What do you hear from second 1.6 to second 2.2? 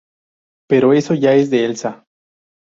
Esla.